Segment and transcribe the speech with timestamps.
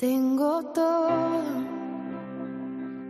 [0.00, 1.42] Tengo todo,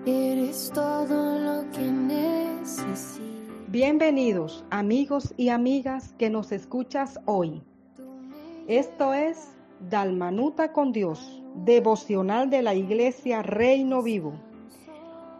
[0.04, 3.52] eres todo lo que necesito.
[3.68, 7.62] Bienvenidos amigos y amigas que nos escuchas hoy.
[8.66, 9.52] Esto es
[9.88, 14.32] Dalmanuta con Dios, devocional de la Iglesia Reino Vivo.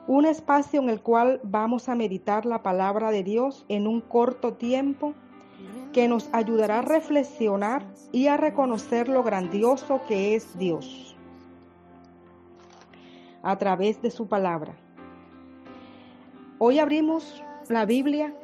[0.07, 4.53] Un espacio en el cual vamos a meditar la palabra de Dios en un corto
[4.53, 5.14] tiempo
[5.93, 11.17] que nos ayudará a reflexionar y a reconocer lo grandioso que es Dios
[13.43, 14.75] a través de su palabra.
[16.58, 18.35] Hoy abrimos la Biblia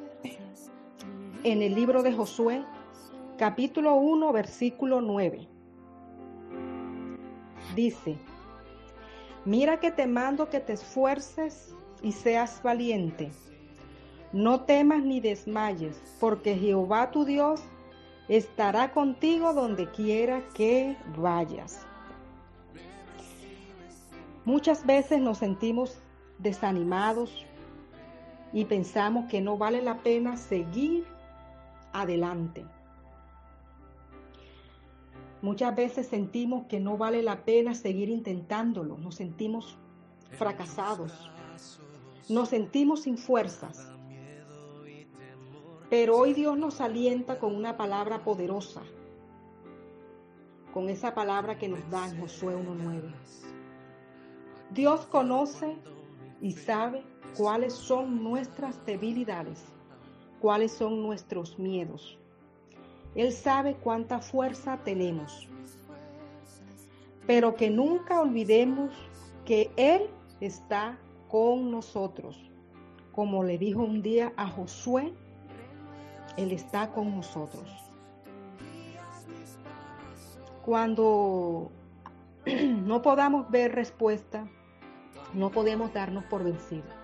[1.45, 2.65] en el libro de Josué,
[3.37, 5.49] capítulo 1, versículo 9.
[7.75, 8.17] Dice,
[9.45, 13.31] mira que te mando que te esfuerces y seas valiente.
[14.33, 17.63] No temas ni desmayes, porque Jehová tu Dios
[18.29, 21.87] estará contigo donde quiera que vayas.
[24.47, 25.99] Muchas veces nos sentimos
[26.39, 27.45] desanimados
[28.53, 31.05] y pensamos que no vale la pena seguir
[31.93, 32.65] adelante.
[35.43, 39.77] Muchas veces sentimos que no vale la pena seguir intentándolo, nos sentimos
[40.31, 41.29] fracasados,
[42.29, 43.91] nos sentimos sin fuerzas.
[45.91, 48.83] Pero hoy Dios nos alienta con una palabra poderosa,
[50.73, 53.56] con esa palabra que nos da en Josué 1.9.
[54.71, 55.77] Dios conoce
[56.41, 57.03] y sabe
[57.37, 59.65] cuáles son nuestras debilidades,
[60.41, 62.19] cuáles son nuestros miedos.
[63.15, 65.49] Él sabe cuánta fuerza tenemos.
[67.27, 68.93] Pero que nunca olvidemos
[69.45, 70.11] que Él
[70.41, 70.99] está
[71.29, 72.39] con nosotros.
[73.13, 75.15] Como le dijo un día a Josué,
[76.37, 77.71] Él está con nosotros.
[80.65, 81.71] Cuando
[82.87, 84.47] no podamos ver respuesta,
[85.35, 86.95] no podemos darnos por vencidos.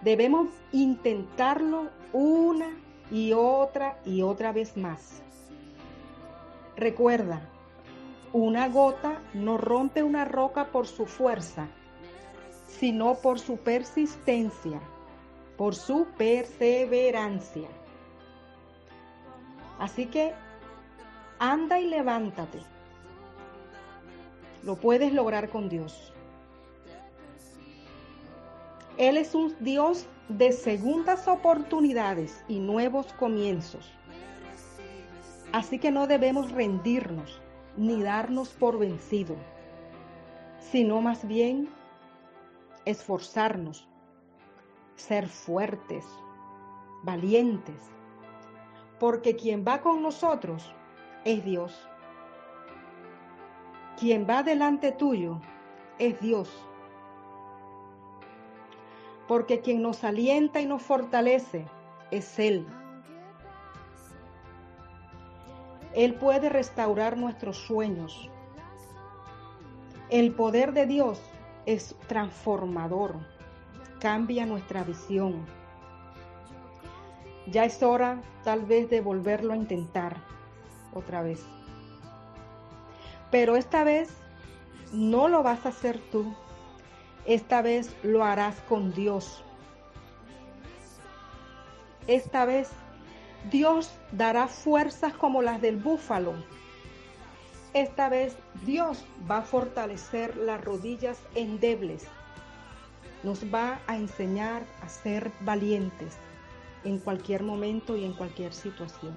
[0.00, 2.70] Debemos intentarlo una
[3.10, 5.22] y otra y otra vez más.
[6.74, 7.42] Recuerda,
[8.32, 11.66] una gota no rompe una roca por su fuerza,
[12.66, 14.80] sino por su persistencia,
[15.58, 17.68] por su perseverancia.
[19.78, 20.32] Así que
[21.38, 22.77] anda y levántate.
[24.62, 26.12] Lo puedes lograr con Dios.
[28.96, 33.92] Él es un Dios de segundas oportunidades y nuevos comienzos.
[35.52, 37.40] Así que no debemos rendirnos
[37.76, 39.36] ni darnos por vencido,
[40.58, 41.68] sino más bien
[42.84, 43.88] esforzarnos,
[44.96, 46.04] ser fuertes,
[47.04, 47.80] valientes,
[48.98, 50.74] porque quien va con nosotros
[51.24, 51.87] es Dios.
[53.98, 55.40] Quien va delante tuyo
[55.98, 56.68] es Dios
[59.28, 61.66] porque quien nos alienta y nos fortalece
[62.10, 62.66] es Él.
[65.94, 68.30] Él puede restaurar nuestros sueños.
[70.08, 71.20] El poder de Dios
[71.66, 73.16] es transformador,
[74.00, 75.44] cambia nuestra visión.
[77.46, 80.16] Ya es hora tal vez de volverlo a intentar
[80.94, 81.57] otra vez.
[83.30, 84.08] Pero esta vez
[84.92, 86.34] no lo vas a hacer tú,
[87.26, 89.44] esta vez lo harás con Dios.
[92.06, 92.70] Esta vez
[93.50, 96.34] Dios dará fuerzas como las del búfalo.
[97.74, 98.34] Esta vez
[98.64, 102.06] Dios va a fortalecer las rodillas endebles.
[103.22, 106.16] Nos va a enseñar a ser valientes
[106.84, 109.14] en cualquier momento y en cualquier situación.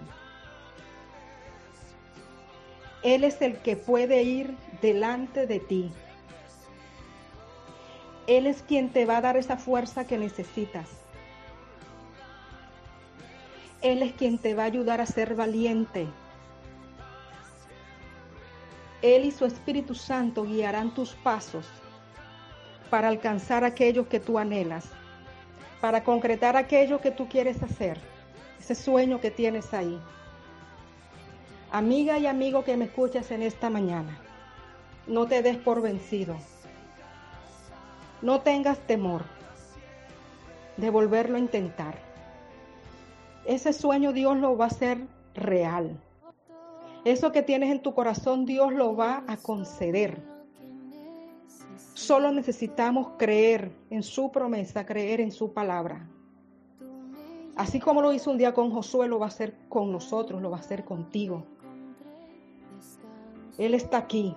[3.03, 5.91] Él es el que puede ir delante de ti
[8.27, 10.87] él es quien te va a dar esa fuerza que necesitas.
[13.81, 16.07] Él es quien te va a ayudar a ser valiente.
[19.01, 21.67] Él y su Espíritu Santo guiarán tus pasos
[22.91, 24.85] para alcanzar aquello que tú anhelas,
[25.79, 27.97] para concretar aquello que tú quieres hacer,
[28.59, 29.99] ese sueño que tienes ahí.
[31.71, 34.19] Amiga y amigo que me escuchas en esta mañana,
[35.07, 36.35] no te des por vencido.
[38.21, 39.23] No tengas temor
[40.75, 41.95] de volverlo a intentar.
[43.45, 45.97] Ese sueño Dios lo va a hacer real.
[47.05, 50.21] Eso que tienes en tu corazón Dios lo va a conceder.
[51.93, 56.05] Solo necesitamos creer en su promesa, creer en su palabra.
[57.55, 60.49] Así como lo hizo un día con Josué, lo va a hacer con nosotros, lo
[60.49, 61.45] va a hacer contigo.
[63.61, 64.35] Él está aquí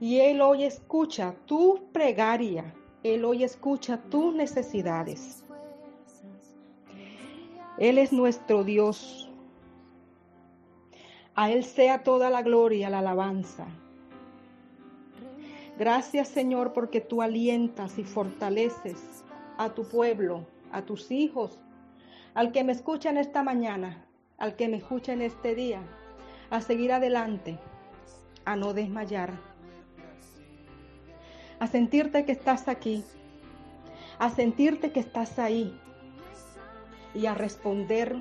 [0.00, 2.74] Y Él hoy escucha tu plegaria.
[3.02, 5.44] Él hoy escucha tus necesidades.
[7.76, 9.30] Él es nuestro Dios.
[11.34, 13.66] A Él sea toda la gloria, la alabanza.
[15.78, 19.24] Gracias Señor porque tú alientas y fortaleces
[19.58, 21.58] a tu pueblo, a tus hijos,
[22.32, 24.06] al que me escucha en esta mañana,
[24.38, 25.82] al que me escucha en este día,
[26.48, 27.58] a seguir adelante,
[28.44, 29.32] a no desmayar,
[31.58, 33.04] a sentirte que estás aquí,
[34.18, 35.78] a sentirte que estás ahí
[37.14, 38.16] y a responder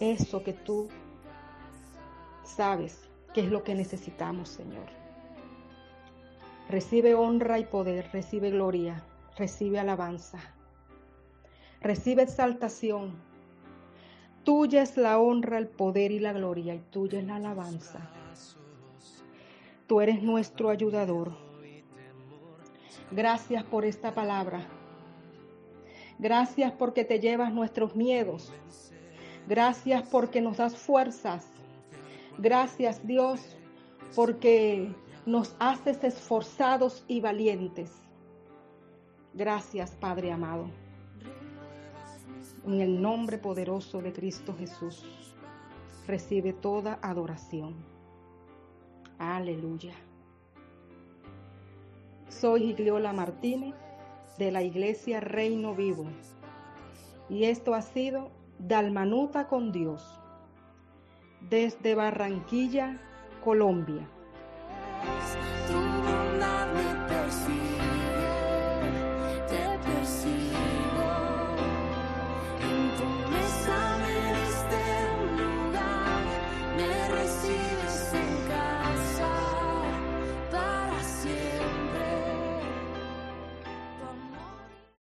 [0.00, 0.88] eso que tú
[2.44, 4.86] sabes que es lo que necesitamos, Señor.
[6.68, 9.02] Recibe honra y poder, recibe gloria,
[9.36, 10.38] recibe alabanza,
[11.80, 13.12] recibe exaltación.
[14.44, 18.00] Tuya es la honra, el poder y la gloria, y tuya es la alabanza.
[19.92, 21.32] Tú eres nuestro ayudador.
[23.10, 24.66] Gracias por esta palabra.
[26.18, 28.50] Gracias porque te llevas nuestros miedos.
[29.46, 31.46] Gracias porque nos das fuerzas.
[32.38, 33.58] Gracias Dios
[34.16, 34.94] porque
[35.26, 37.92] nos haces esforzados y valientes.
[39.34, 40.70] Gracias Padre amado.
[42.64, 45.04] En el nombre poderoso de Cristo Jesús,
[46.06, 47.92] recibe toda adoración.
[49.22, 49.94] Aleluya.
[52.28, 53.76] Soy Gigliola Martínez
[54.36, 56.06] de la Iglesia Reino Vivo
[57.28, 60.02] y esto ha sido Dalmanuta con Dios
[61.48, 63.00] desde Barranquilla,
[63.44, 64.08] Colombia.